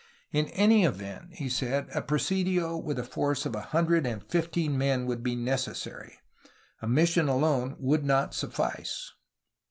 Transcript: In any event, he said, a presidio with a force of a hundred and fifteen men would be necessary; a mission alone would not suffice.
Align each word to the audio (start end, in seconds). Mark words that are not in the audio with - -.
In 0.31 0.47
any 0.47 0.83
event, 0.83 1.35
he 1.35 1.47
said, 1.47 1.87
a 1.93 2.01
presidio 2.01 2.75
with 2.75 2.97
a 2.97 3.03
force 3.03 3.45
of 3.45 3.55
a 3.55 3.61
hundred 3.61 4.07
and 4.07 4.23
fifteen 4.27 4.75
men 4.75 5.05
would 5.05 5.21
be 5.21 5.35
necessary; 5.35 6.17
a 6.81 6.87
mission 6.87 7.27
alone 7.29 7.75
would 7.77 8.03
not 8.03 8.33
suffice. 8.33 9.11